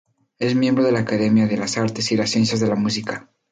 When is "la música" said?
2.67-3.29